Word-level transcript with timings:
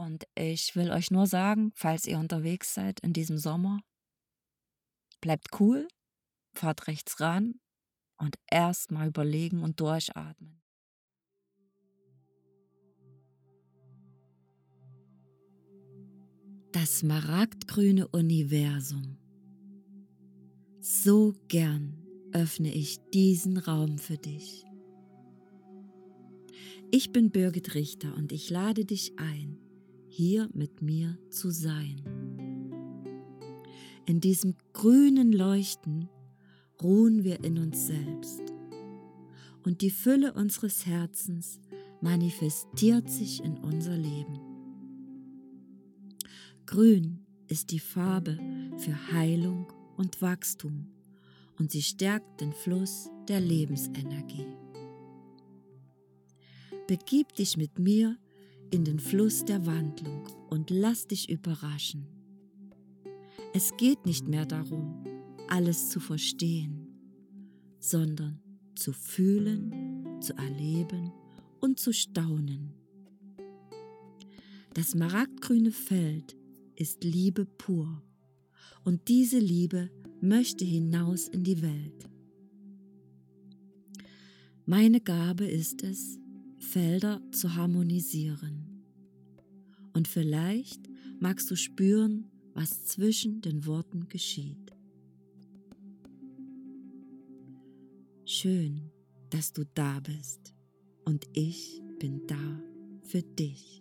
Und 0.00 0.26
ich 0.34 0.74
will 0.76 0.90
euch 0.92 1.10
nur 1.10 1.26
sagen, 1.26 1.72
falls 1.74 2.06
ihr 2.06 2.18
unterwegs 2.18 2.72
seid 2.72 3.00
in 3.00 3.12
diesem 3.12 3.36
Sommer, 3.36 3.80
bleibt 5.20 5.60
cool, 5.60 5.88
fahrt 6.54 6.86
rechts 6.86 7.20
ran 7.20 7.60
und 8.16 8.36
erst 8.50 8.92
mal 8.92 9.08
überlegen 9.08 9.62
und 9.62 9.78
durchatmen. 9.78 10.62
Das 16.72 17.00
smaragdgrüne 17.00 18.08
Universum. 18.08 19.18
So 20.80 21.34
gern 21.48 22.06
öffne 22.32 22.72
ich 22.72 23.00
diesen 23.12 23.58
Raum 23.58 23.98
für 23.98 24.16
dich. 24.16 24.64
Ich 26.90 27.12
bin 27.12 27.30
Birgit 27.30 27.74
Richter 27.74 28.14
und 28.14 28.32
ich 28.32 28.48
lade 28.48 28.86
dich 28.86 29.18
ein, 29.18 29.58
hier 30.10 30.48
mit 30.52 30.82
mir 30.82 31.16
zu 31.30 31.50
sein. 31.50 32.02
In 34.06 34.20
diesem 34.20 34.56
grünen 34.72 35.32
Leuchten 35.32 36.08
ruhen 36.82 37.22
wir 37.22 37.44
in 37.44 37.58
uns 37.58 37.86
selbst 37.86 38.42
und 39.64 39.82
die 39.82 39.90
Fülle 39.90 40.32
unseres 40.32 40.84
Herzens 40.84 41.60
manifestiert 42.00 43.08
sich 43.08 43.42
in 43.44 43.56
unser 43.58 43.96
Leben. 43.96 44.40
Grün 46.66 47.24
ist 47.46 47.70
die 47.70 47.78
Farbe 47.78 48.36
für 48.78 49.12
Heilung 49.12 49.72
und 49.96 50.20
Wachstum 50.20 50.88
und 51.58 51.70
sie 51.70 51.82
stärkt 51.82 52.40
den 52.40 52.52
Fluss 52.52 53.10
der 53.28 53.40
Lebensenergie. 53.40 54.46
Begib 56.88 57.32
dich 57.34 57.56
mit 57.56 57.78
mir 57.78 58.16
in 58.70 58.84
den 58.84 58.98
Fluss 58.98 59.44
der 59.44 59.66
Wandlung 59.66 60.28
und 60.48 60.70
lass 60.70 61.06
dich 61.06 61.28
überraschen. 61.28 62.06
Es 63.52 63.76
geht 63.76 64.06
nicht 64.06 64.28
mehr 64.28 64.46
darum, 64.46 65.04
alles 65.48 65.88
zu 65.88 65.98
verstehen, 65.98 66.86
sondern 67.80 68.40
zu 68.76 68.92
fühlen, 68.92 70.20
zu 70.20 70.34
erleben 70.36 71.12
und 71.60 71.80
zu 71.80 71.92
staunen. 71.92 72.74
Das 74.74 74.94
maragdgrüne 74.94 75.72
Feld 75.72 76.36
ist 76.76 77.02
Liebe 77.02 77.44
pur 77.44 78.02
und 78.84 79.08
diese 79.08 79.38
Liebe 79.38 79.90
möchte 80.20 80.64
hinaus 80.64 81.26
in 81.26 81.42
die 81.42 81.60
Welt. 81.60 82.08
Meine 84.64 85.00
Gabe 85.00 85.46
ist 85.46 85.82
es, 85.82 86.20
Felder 86.60 87.20
zu 87.32 87.56
harmonisieren. 87.56 88.84
Und 89.92 90.06
vielleicht 90.06 90.88
magst 91.18 91.50
du 91.50 91.56
spüren, 91.56 92.30
was 92.54 92.84
zwischen 92.84 93.40
den 93.40 93.66
Worten 93.66 94.08
geschieht. 94.08 94.70
Schön, 98.24 98.92
dass 99.30 99.52
du 99.52 99.64
da 99.74 99.98
bist 100.00 100.54
und 101.04 101.26
ich 101.32 101.82
bin 101.98 102.26
da 102.26 102.62
für 103.02 103.22
dich. 103.22 103.79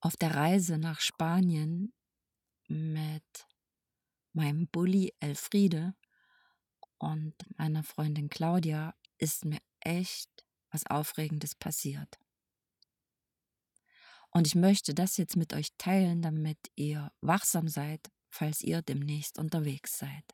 Auf 0.00 0.16
der 0.16 0.34
Reise 0.34 0.78
nach 0.78 1.00
Spanien 1.00 1.92
mit 2.68 3.46
meinem 4.32 4.66
Bulli 4.68 5.14
Elfriede 5.20 5.94
und 6.98 7.34
meiner 7.58 7.82
Freundin 7.82 8.30
Claudia 8.30 8.94
ist 9.18 9.44
mir 9.44 9.60
echt 9.80 10.30
was 10.70 10.86
Aufregendes 10.86 11.54
passiert. 11.54 12.18
Und 14.30 14.46
ich 14.46 14.54
möchte 14.54 14.94
das 14.94 15.16
jetzt 15.16 15.36
mit 15.36 15.52
euch 15.52 15.74
teilen, 15.76 16.22
damit 16.22 16.58
ihr 16.76 17.12
wachsam 17.20 17.68
seid, 17.68 18.10
falls 18.30 18.62
ihr 18.62 18.80
demnächst 18.80 19.38
unterwegs 19.38 19.98
seid. 19.98 20.24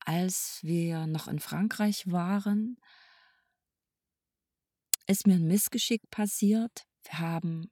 Als 0.00 0.60
wir 0.62 1.06
noch 1.06 1.28
in 1.28 1.38
Frankreich 1.38 2.10
waren, 2.10 2.76
ist 5.06 5.26
mir 5.26 5.34
ein 5.34 5.46
Missgeschick 5.46 6.10
passiert. 6.10 6.86
Wir 7.04 7.18
haben 7.18 7.70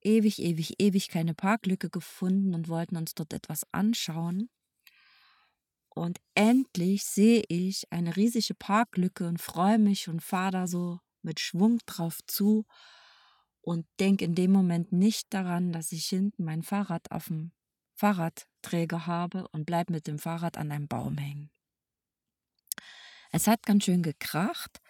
ewig, 0.00 0.40
ewig, 0.40 0.80
ewig 0.80 1.08
keine 1.08 1.34
Parklücke 1.34 1.90
gefunden 1.90 2.54
und 2.54 2.68
wollten 2.68 2.96
uns 2.96 3.14
dort 3.14 3.32
etwas 3.32 3.66
anschauen. 3.72 4.50
Und 5.88 6.20
endlich 6.34 7.04
sehe 7.04 7.44
ich 7.48 7.90
eine 7.90 8.16
riesige 8.16 8.54
Parklücke 8.54 9.28
und 9.28 9.40
freue 9.40 9.78
mich 9.78 10.08
und 10.08 10.22
fahre 10.22 10.52
da 10.52 10.66
so 10.66 11.00
mit 11.22 11.38
Schwung 11.38 11.78
drauf 11.86 12.18
zu 12.26 12.64
und 13.60 13.86
denke 14.00 14.24
in 14.24 14.34
dem 14.34 14.52
Moment 14.52 14.92
nicht 14.92 15.32
daran, 15.32 15.72
dass 15.72 15.92
ich 15.92 16.06
hinten 16.06 16.44
mein 16.44 16.62
Fahrrad 16.62 17.10
auf 17.10 17.26
dem 17.26 17.52
Fahrradträger 17.94 19.06
habe 19.06 19.46
und 19.48 19.66
bleibe 19.66 19.92
mit 19.92 20.06
dem 20.06 20.18
Fahrrad 20.18 20.56
an 20.56 20.72
einem 20.72 20.88
Baum 20.88 21.18
hängen. 21.18 21.50
Es 23.30 23.46
hat 23.46 23.64
ganz 23.64 23.84
schön 23.84 24.02
gekracht 24.02 24.81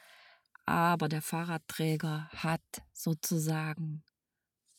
aber 0.73 1.11
der 1.11 1.21
Fahrradträger 1.21 2.31
hat 2.31 2.63
sozusagen 2.95 4.03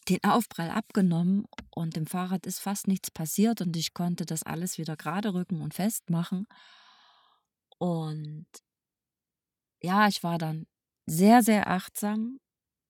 den 0.09 0.23
Aufprall 0.23 0.71
abgenommen 0.71 1.45
und 1.69 1.95
dem 1.95 2.07
Fahrrad 2.07 2.47
ist 2.47 2.59
fast 2.59 2.87
nichts 2.87 3.11
passiert 3.11 3.61
und 3.61 3.77
ich 3.77 3.93
konnte 3.93 4.25
das 4.25 4.41
alles 4.41 4.79
wieder 4.79 4.97
gerade 4.97 5.35
rücken 5.35 5.61
und 5.61 5.75
festmachen. 5.75 6.47
Und 7.77 8.47
ja, 9.83 10.07
ich 10.07 10.23
war 10.23 10.39
dann 10.39 10.65
sehr, 11.05 11.43
sehr 11.43 11.69
achtsam, 11.69 12.39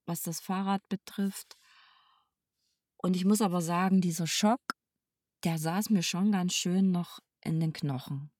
was 0.05 0.21
das 0.21 0.39
Fahrrad 0.39 0.87
betrifft. 0.87 1.57
Und 2.95 3.17
ich 3.17 3.25
muss 3.25 3.41
aber 3.41 3.61
sagen, 3.61 3.99
dieser 3.99 4.27
Schock, 4.27 4.61
der 5.43 5.57
saß 5.57 5.89
mir 5.89 6.03
schon 6.03 6.31
ganz 6.31 6.53
schön 6.53 6.91
noch 6.91 7.19
in 7.41 7.59
den 7.59 7.73
Knochen. 7.73 8.31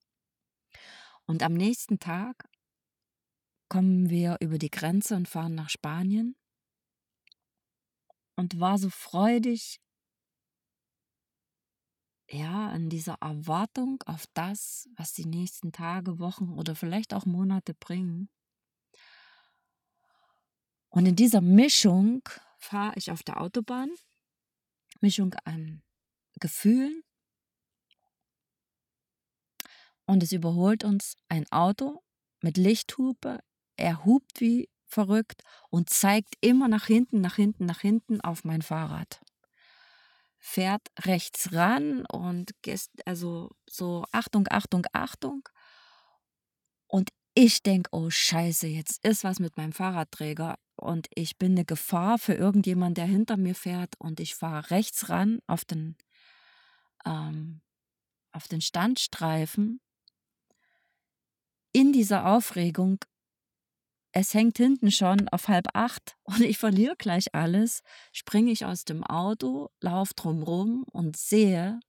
Und 1.26 1.42
am 1.42 1.52
nächsten 1.52 1.98
Tag 1.98 2.48
kommen 3.68 4.10
wir 4.10 4.36
über 4.40 4.58
die 4.58 4.70
Grenze 4.70 5.16
und 5.16 5.28
fahren 5.28 5.54
nach 5.54 5.70
Spanien. 5.70 6.36
Und 8.36 8.58
war 8.58 8.78
so 8.78 8.90
freudig, 8.90 9.80
ja, 12.28 12.74
in 12.74 12.88
dieser 12.88 13.14
Erwartung 13.20 14.02
auf 14.06 14.26
das, 14.34 14.88
was 14.96 15.12
die 15.12 15.26
nächsten 15.26 15.72
Tage, 15.72 16.18
Wochen 16.18 16.50
oder 16.50 16.74
vielleicht 16.74 17.14
auch 17.14 17.26
Monate 17.26 17.74
bringen. 17.74 18.28
Und 20.88 21.06
in 21.06 21.16
dieser 21.16 21.40
Mischung 21.40 22.22
fahre 22.58 22.94
ich 22.96 23.10
auf 23.10 23.22
der 23.22 23.40
Autobahn, 23.40 23.90
Mischung 25.00 25.34
an 25.44 25.82
Gefühlen. 26.40 27.02
Und 30.06 30.22
es 30.22 30.32
überholt 30.32 30.84
uns 30.84 31.16
ein 31.28 31.50
Auto 31.50 32.02
mit 32.40 32.56
Lichthupe 32.56 33.40
er 33.76 34.04
hupt 34.04 34.40
wie 34.40 34.68
verrückt 34.86 35.42
und 35.70 35.90
zeigt 35.90 36.34
immer 36.40 36.68
nach 36.68 36.86
hinten, 36.86 37.20
nach 37.20 37.36
hinten, 37.36 37.66
nach 37.66 37.80
hinten 37.80 38.20
auf 38.20 38.44
mein 38.44 38.62
Fahrrad. 38.62 39.20
Fährt 40.38 40.88
rechts 41.00 41.52
ran 41.52 42.04
und 42.06 42.52
also 43.06 43.50
so 43.68 44.04
Achtung, 44.12 44.46
Achtung, 44.50 44.86
Achtung. 44.92 45.48
Und 46.86 47.10
ich 47.34 47.62
denke, 47.62 47.88
oh 47.92 48.10
Scheiße, 48.10 48.68
jetzt 48.68 49.04
ist 49.04 49.24
was 49.24 49.40
mit 49.40 49.56
meinem 49.56 49.72
Fahrradträger 49.72 50.56
und 50.76 51.08
ich 51.14 51.38
bin 51.38 51.52
eine 51.52 51.64
Gefahr 51.64 52.18
für 52.18 52.34
irgendjemand, 52.34 52.98
der 52.98 53.06
hinter 53.06 53.36
mir 53.36 53.54
fährt 53.54 53.94
und 53.98 54.20
ich 54.20 54.34
fahre 54.34 54.70
rechts 54.70 55.08
ran 55.08 55.40
auf 55.46 55.64
den, 55.64 55.96
ähm, 57.04 57.60
auf 58.32 58.46
den 58.46 58.60
Standstreifen. 58.60 59.80
In 61.72 61.92
dieser 61.92 62.26
Aufregung 62.26 62.98
es 64.16 64.32
hängt 64.32 64.58
hinten 64.58 64.92
schon 64.92 65.28
auf 65.30 65.48
halb 65.48 65.66
acht 65.74 66.16
und 66.22 66.40
ich 66.40 66.56
verliere 66.56 66.94
gleich 66.96 67.34
alles, 67.34 67.82
springe 68.12 68.52
ich 68.52 68.64
aus 68.64 68.84
dem 68.84 69.02
Auto, 69.02 69.70
laufe 69.80 70.14
drumrum 70.14 70.84
und 70.92 71.16
sehe, 71.16 71.80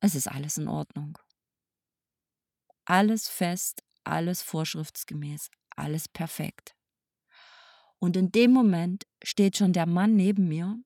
es 0.00 0.16
ist 0.16 0.26
alles 0.26 0.58
in 0.58 0.66
Ordnung. 0.66 1.16
Alles 2.84 3.28
fest, 3.28 3.84
alles 4.02 4.42
vorschriftsgemäß, 4.42 5.48
alles 5.76 6.08
perfekt. 6.08 6.74
Und 8.00 8.16
in 8.16 8.32
dem 8.32 8.50
Moment 8.50 9.06
steht 9.22 9.56
schon 9.56 9.72
der 9.72 9.86
Mann 9.86 10.16
neben 10.16 10.48
mir, 10.48 10.76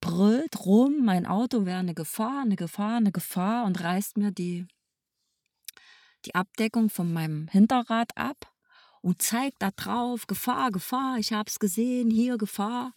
brüllt 0.00 0.64
rum, 0.64 1.04
mein 1.04 1.26
Auto 1.26 1.66
wäre 1.66 1.80
eine 1.80 1.94
Gefahr, 1.94 2.42
eine 2.42 2.56
Gefahr, 2.56 2.96
eine 2.96 3.12
Gefahr 3.12 3.66
und 3.66 3.78
reißt 3.78 4.16
mir 4.16 4.32
die, 4.32 4.66
die 6.24 6.34
Abdeckung 6.34 6.88
von 6.88 7.12
meinem 7.12 7.48
Hinterrad 7.48 8.16
ab 8.16 8.54
und 9.02 9.22
zeigt 9.22 9.62
da 9.62 9.70
drauf, 9.70 10.26
Gefahr, 10.26 10.70
Gefahr, 10.70 11.18
ich 11.18 11.32
hab's 11.32 11.58
gesehen, 11.58 12.10
hier 12.10 12.38
Gefahr. 12.38 12.94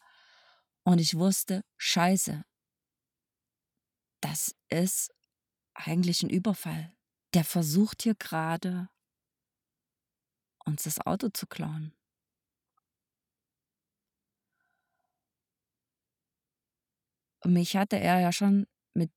Und 0.83 0.99
ich 0.99 1.15
wusste, 1.15 1.63
scheiße, 1.77 2.43
das 4.21 4.55
ist 4.69 5.11
eigentlich 5.73 6.23
ein 6.23 6.29
Überfall. 6.29 6.93
Der 7.33 7.43
versucht 7.43 8.03
hier 8.03 8.15
gerade, 8.15 8.89
uns 10.65 10.83
das 10.83 10.99
Auto 10.99 11.29
zu 11.29 11.47
klauen. 11.47 11.93
Mich 17.43 17.75
hatte 17.75 17.99
er 17.99 18.19
ja 18.19 18.31
schon 18.31 18.67
mit 18.93 19.11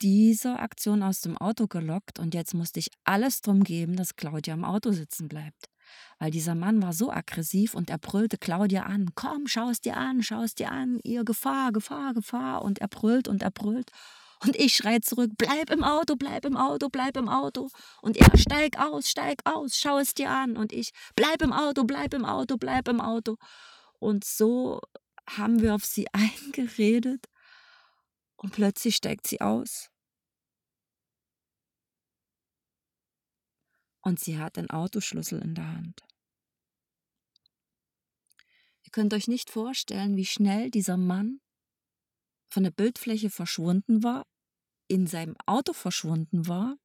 dieser 0.00 0.60
Aktion 0.60 1.02
aus 1.02 1.20
dem 1.22 1.36
Auto 1.36 1.66
gelockt 1.66 2.20
und 2.20 2.34
jetzt 2.34 2.54
musste 2.54 2.78
ich 2.78 2.88
alles 3.04 3.40
drum 3.40 3.64
geben, 3.64 3.96
dass 3.96 4.14
Claudia 4.14 4.54
im 4.54 4.64
Auto 4.64 4.92
sitzen 4.92 5.28
bleibt. 5.28 5.68
Weil 6.18 6.30
dieser 6.30 6.54
Mann 6.54 6.82
war 6.82 6.92
so 6.92 7.10
aggressiv 7.10 7.74
und 7.74 7.90
er 7.90 7.98
brüllte 7.98 8.38
Claudia 8.38 8.84
an: 8.84 9.10
Komm, 9.14 9.46
schau 9.46 9.70
es 9.70 9.80
dir 9.80 9.96
an, 9.96 10.22
schau 10.22 10.42
es 10.42 10.54
dir 10.54 10.70
an, 10.70 11.00
ihr 11.02 11.24
Gefahr, 11.24 11.72
Gefahr, 11.72 12.14
Gefahr. 12.14 12.62
Und 12.62 12.80
er 12.80 12.88
brüllt 12.88 13.28
und 13.28 13.42
er 13.42 13.50
brüllt. 13.50 13.90
Und 14.44 14.56
ich 14.56 14.76
schreie 14.76 15.00
zurück: 15.00 15.32
Bleib 15.36 15.70
im 15.70 15.82
Auto, 15.82 16.16
bleib 16.16 16.44
im 16.44 16.56
Auto, 16.56 16.88
bleib 16.88 17.16
im 17.16 17.28
Auto. 17.28 17.68
Und 18.02 18.16
er: 18.16 18.36
Steig 18.36 18.78
aus, 18.78 19.08
steig 19.08 19.40
aus, 19.44 19.76
schau 19.78 19.98
es 19.98 20.14
dir 20.14 20.30
an. 20.30 20.56
Und 20.56 20.72
ich: 20.72 20.90
Bleib 21.16 21.42
im 21.42 21.52
Auto, 21.52 21.84
bleib 21.84 22.14
im 22.14 22.24
Auto, 22.24 22.56
bleib 22.56 22.88
im 22.88 23.00
Auto. 23.00 23.36
Und 23.98 24.24
so 24.24 24.80
haben 25.28 25.62
wir 25.62 25.74
auf 25.74 25.84
sie 25.84 26.06
eingeredet 26.12 27.26
und 28.36 28.52
plötzlich 28.52 28.96
steigt 28.96 29.26
sie 29.26 29.40
aus. 29.40 29.88
Und 34.04 34.20
sie 34.20 34.38
hat 34.38 34.56
den 34.56 34.68
Autoschlüssel 34.68 35.40
in 35.40 35.54
der 35.54 35.66
Hand. 35.66 36.02
Ihr 38.82 38.90
könnt 38.92 39.14
euch 39.14 39.28
nicht 39.28 39.50
vorstellen, 39.50 40.16
wie 40.16 40.26
schnell 40.26 40.70
dieser 40.70 40.98
Mann 40.98 41.40
von 42.46 42.64
der 42.64 42.70
Bildfläche 42.70 43.30
verschwunden 43.30 44.02
war, 44.02 44.26
in 44.88 45.06
seinem 45.06 45.36
Auto 45.46 45.72
verschwunden 45.72 46.46
war, 46.46 46.76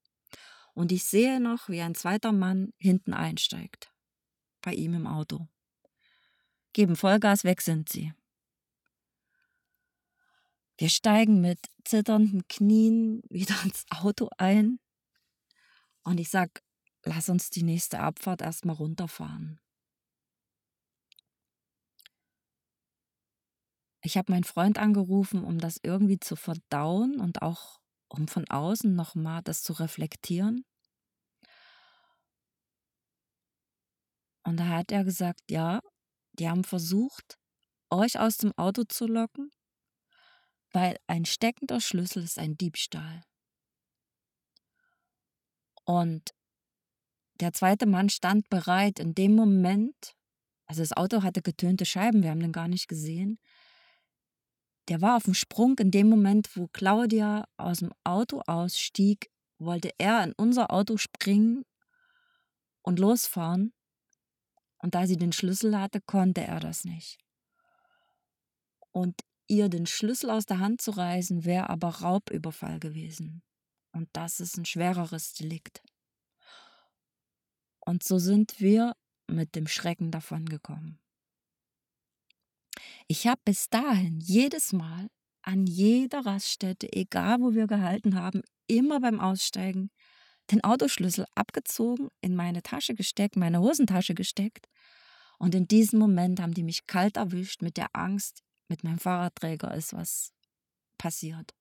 und 0.74 0.94
ich 0.94 1.04
sehe 1.04 1.42
noch, 1.42 1.68
wie 1.68 1.82
ein 1.82 1.94
zweiter 1.94 2.32
Mann 2.32 2.72
hinten 2.78 3.14
einsteigt, 3.14 3.92
bei 4.62 4.74
ihm 4.74 4.94
im 4.94 5.08
Auto. 5.08 5.50
Geben 6.72 6.96
Vollgas, 6.96 7.44
weg 7.44 7.62
sind 7.62 7.90
sie. 7.90 8.14
Wir 10.78 10.88
steigen 10.88 11.42
mit 11.42 11.60
zitternden 11.84 12.48
Knien 12.48 13.22
wieder 13.30 13.62
ins 13.66 13.86
Auto 13.90 14.30
ein 14.38 14.80
und 16.04 16.18
ich 16.18 16.30
sag, 16.30 16.64
lass 17.04 17.30
uns 17.30 17.50
die 17.50 17.64
nächste 17.64 18.00
Abfahrt 18.00 18.42
erstmal 18.42 18.76
runterfahren. 18.76 19.60
Ich 24.02 24.18
habe 24.18 24.32
meinen 24.32 24.46
Freund 24.46 24.80
angerufen, 24.80 25.44
um 25.44 25.60
das 25.60 25.80
irgendwie 25.84 26.20
zu 26.20 26.36
verdauen 26.36 27.20
und 27.20 27.42
auch 27.42 27.80
um 28.08 28.28
von 28.28 28.50
außen 28.50 28.96
nochmal 28.96 29.42
das 29.44 29.62
zu 29.62 29.74
reflektieren. 29.74 30.66
Und 34.44 34.58
da 34.58 34.68
hat 34.68 34.92
er 34.92 35.04
gesagt, 35.04 35.42
ja, 35.50 35.82
die 36.34 36.50
haben 36.50 36.64
versucht, 36.64 37.38
euch 37.90 38.20
aus 38.20 38.38
dem 38.38 38.58
Auto 38.58 38.84
zu 38.86 39.06
locken 39.06 39.52
weil 40.72 40.98
ein 41.08 41.26
steckender 41.26 41.82
Schlüssel 41.82 42.24
ist 42.24 42.38
ein 42.38 42.58
Diebstahl. 42.58 43.24
Und 45.86 46.32
der 47.40 47.54
zweite 47.54 47.86
Mann 47.86 48.10
stand 48.10 48.50
bereit 48.50 49.00
in 49.00 49.16
dem 49.16 49.36
Moment, 49.36 50.16
also 50.66 50.82
das 50.82 50.94
Auto 50.94 51.24
hatte 51.24 51.42
getönte 51.42 51.86
Scheiben, 51.86 52.24
wir 52.24 52.30
haben 52.30 52.42
den 52.42 52.52
gar 52.52 52.68
nicht 52.68 52.88
gesehen. 52.88 53.40
Der 54.88 55.02
war 55.02 55.18
auf 55.18 55.24
dem 55.24 55.34
Sprung 55.34 55.78
in 55.80 55.92
dem 55.92 56.10
Moment, 56.10 56.56
wo 56.56 56.68
Claudia 56.68 57.46
aus 57.58 57.80
dem 57.80 57.92
Auto 58.04 58.42
ausstieg, 58.46 59.30
wollte 59.58 59.92
er 59.98 60.24
in 60.24 60.34
unser 60.34 60.72
Auto 60.72 60.98
springen 60.98 61.64
und 62.82 63.00
losfahren. 63.00 63.74
Und 64.78 64.96
da 64.96 65.06
sie 65.06 65.18
den 65.18 65.32
Schlüssel 65.32 65.78
hatte, 65.80 66.02
konnte 66.02 66.42
er 66.42 66.60
das 66.60 66.86
nicht. 66.86 67.20
Und 68.92 69.16
Ihr 69.52 69.68
den 69.68 69.88
Schlüssel 69.88 70.30
aus 70.30 70.46
der 70.46 70.60
Hand 70.60 70.80
zu 70.80 70.92
reißen, 70.92 71.44
wäre 71.44 71.72
aber 71.72 71.90
Raubüberfall 71.90 72.80
gewesen. 72.80 73.42
Und 73.92 74.08
das 74.14 74.40
ist 74.40 74.58
ein 74.58 74.66
schwereres 74.66 75.34
Delikt. 75.34 75.82
Und 77.90 78.04
so 78.04 78.20
sind 78.20 78.60
wir 78.60 78.96
mit 79.26 79.56
dem 79.56 79.66
Schrecken 79.66 80.12
davongekommen. 80.12 81.00
Ich 83.08 83.26
habe 83.26 83.42
bis 83.44 83.68
dahin 83.68 84.20
jedes 84.20 84.74
Mal 84.74 85.08
an 85.42 85.66
jeder 85.66 86.24
Raststätte, 86.24 86.94
egal 86.94 87.42
wo 87.42 87.56
wir 87.56 87.66
gehalten 87.66 88.14
haben, 88.14 88.44
immer 88.68 89.00
beim 89.00 89.20
Aussteigen 89.20 89.90
den 90.52 90.64
Autoschlüssel 90.64 91.26
abgezogen, 91.34 92.10
in 92.22 92.36
meine 92.36 92.62
Tasche 92.62 92.94
gesteckt, 92.94 93.38
meine 93.38 93.60
Hosentasche 93.60 94.14
gesteckt. 94.14 94.68
Und 95.40 95.56
in 95.56 95.68
diesem 95.68 95.98
Moment 95.98 96.40
haben 96.42 96.54
die 96.54 96.62
mich 96.62 96.86
kalt 96.86 97.18
erwischt 97.18 97.64
mit 97.64 97.76
der 97.76 97.88
Angst, 97.94 98.44
mit 98.68 98.84
meinem 98.84 99.00
Fahrradträger 99.00 99.74
ist 99.74 99.94
was 99.94 100.32
passiert. 101.00 101.56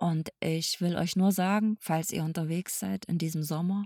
Und 0.00 0.30
ich 0.38 0.80
will 0.80 0.94
euch 0.96 1.16
nur 1.16 1.32
sagen, 1.32 1.76
falls 1.80 2.12
ihr 2.12 2.22
unterwegs 2.22 2.78
seid 2.78 3.04
in 3.06 3.18
diesem 3.18 3.42
Sommer, 3.42 3.84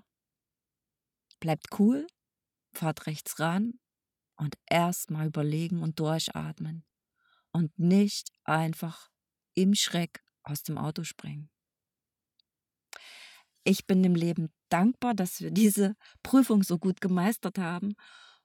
bleibt 1.41 1.79
cool, 1.79 2.07
fahrt 2.75 3.07
rechts 3.07 3.41
ran 3.41 3.81
und 4.37 4.59
erst 4.69 5.11
mal 5.11 5.29
überlegen 5.29 5.83
und 5.83 5.99
durchatmen 5.99 6.85
und 7.51 7.79
nicht 7.79 8.31
einfach 8.45 9.09
im 9.55 9.75
Schreck 9.75 10.23
aus 10.43 10.63
dem 10.63 10.77
Auto 10.77 11.03
springen. 11.03 11.49
Ich 13.65 13.87
bin 13.87 14.03
dem 14.03 14.15
Leben 14.15 14.53
dankbar, 14.69 15.15
dass 15.15 15.41
wir 15.41 15.51
diese 15.51 15.95
Prüfung 16.23 16.63
so 16.63 16.79
gut 16.79 17.01
gemeistert 17.01 17.57
haben 17.57 17.95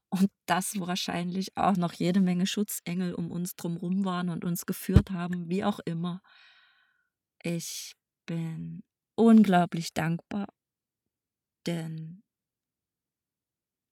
und 0.10 0.30
dass 0.46 0.80
wahrscheinlich 0.80 1.58
auch 1.58 1.75
noch 1.75 1.92
jede 1.92 2.22
Menge 2.22 2.48
Schutzengel 2.48 3.14
um 3.14 3.30
uns 3.30 3.58
drumherum 3.58 4.06
waren 4.06 4.30
und 4.30 4.46
uns 4.46 4.66
geführt 4.66 5.12
haben, 5.12 5.50
wie 5.50 5.66
auch 5.66 5.80
immer. 5.80 6.22
Ich 7.50 7.96
bin 8.26 8.84
unglaublich 9.16 9.94
dankbar, 9.94 10.54
denn 11.66 12.22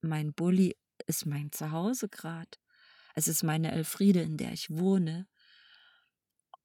mein 0.02 0.34
Bulli 0.34 0.76
ist 1.08 1.26
mein 1.26 1.54
Zuhause 1.54 2.10
gerade. 2.10 2.52
Es 3.14 3.30
ist 3.30 3.44
meine 3.44 3.72
Elfriede, 3.72 4.22
in 4.22 4.36
der 4.36 4.52
ich 4.52 4.70
wohne. 4.72 5.30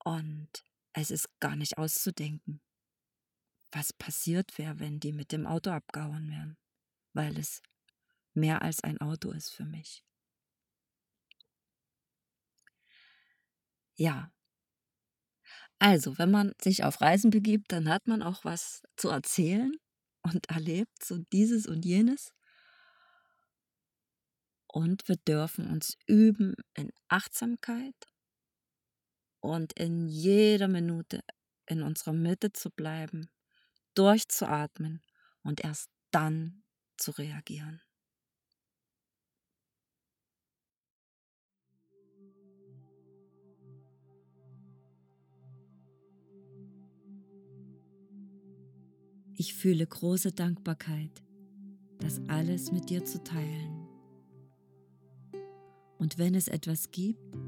Und 0.02 0.50
es 0.92 1.12
ist 1.12 1.28
gar 1.38 1.54
nicht 1.54 1.78
auszudenken, 1.78 2.60
was 3.70 3.92
passiert 3.92 4.58
wäre, 4.58 4.80
wenn 4.80 4.98
die 4.98 5.12
mit 5.12 5.30
dem 5.30 5.46
Auto 5.46 5.70
abgehauen 5.70 6.28
wären, 6.28 6.58
weil 7.12 7.38
es 7.38 7.62
mehr 8.34 8.62
als 8.62 8.82
ein 8.82 9.00
Auto 9.00 9.30
ist 9.30 9.50
für 9.50 9.64
mich. 9.64 10.04
Ja. 13.94 14.32
Also, 15.80 16.18
wenn 16.18 16.30
man 16.30 16.52
sich 16.62 16.84
auf 16.84 17.00
Reisen 17.00 17.30
begibt, 17.30 17.72
dann 17.72 17.88
hat 17.88 18.06
man 18.06 18.22
auch 18.22 18.44
was 18.44 18.82
zu 18.96 19.08
erzählen 19.08 19.72
und 20.22 20.50
erlebt 20.50 21.02
so 21.02 21.16
dieses 21.32 21.66
und 21.66 21.86
jenes. 21.86 22.34
Und 24.68 25.08
wir 25.08 25.16
dürfen 25.16 25.66
uns 25.68 25.96
üben 26.06 26.54
in 26.74 26.90
Achtsamkeit 27.08 27.94
und 29.40 29.72
in 29.72 30.06
jeder 30.06 30.68
Minute 30.68 31.22
in 31.66 31.82
unserer 31.82 32.12
Mitte 32.12 32.52
zu 32.52 32.70
bleiben, 32.70 33.30
durchzuatmen 33.94 35.02
und 35.42 35.64
erst 35.64 35.88
dann 36.10 36.62
zu 36.98 37.12
reagieren. 37.12 37.80
Ich 49.40 49.54
fühle 49.54 49.86
große 49.86 50.32
Dankbarkeit, 50.32 51.22
das 51.98 52.20
alles 52.28 52.72
mit 52.72 52.90
dir 52.90 53.06
zu 53.06 53.24
teilen. 53.24 53.88
Und 55.96 56.18
wenn 56.18 56.34
es 56.34 56.46
etwas 56.46 56.90
gibt, 56.90 57.38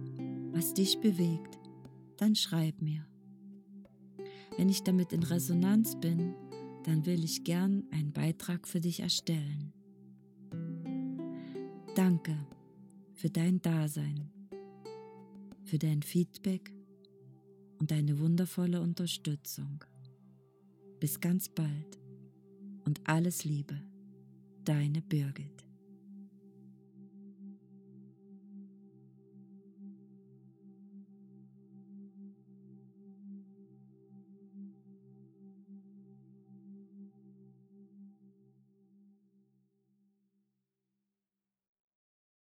was 0.52 0.72
dich 0.72 1.00
bewegt, 1.00 1.58
dann 2.16 2.34
schreib 2.34 2.80
mir. 2.80 3.06
Wenn 4.56 4.70
ich 4.70 4.82
damit 4.84 5.12
in 5.12 5.22
Resonanz 5.22 6.00
bin, 6.00 6.34
dann 6.84 7.04
will 7.04 7.22
ich 7.25 7.44
gern 7.44 7.84
einen 7.90 8.14
Beitrag 8.14 8.66
für 8.66 8.80
dich 8.80 9.00
erstellen. 9.00 9.75
Danke 11.94 12.38
für 13.12 13.28
dein 13.28 13.61
Dasein, 13.61 14.30
für 15.62 15.76
dein 15.76 16.00
Feedback 16.00 16.72
und 17.80 17.90
deine 17.90 18.18
wundervolle 18.18 18.80
Unterstützung. 18.80 19.84
Bis 21.02 21.18
ganz 21.18 21.49
bald 21.49 21.99
und 22.85 23.00
alles 23.09 23.42
Liebe. 23.42 23.75
deine 24.64 25.02
Birgit. 25.02 25.62